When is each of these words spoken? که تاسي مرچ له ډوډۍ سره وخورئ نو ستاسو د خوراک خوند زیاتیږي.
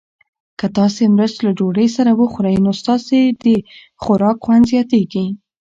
که 0.59 0.67
تاسي 0.77 1.03
مرچ 1.17 1.35
له 1.45 1.51
ډوډۍ 1.57 1.87
سره 1.97 2.11
وخورئ 2.19 2.55
نو 2.65 2.71
ستاسو 2.81 3.17
د 3.43 3.45
خوراک 4.03 4.37
خوند 4.45 4.63
زیاتیږي. 4.71 5.25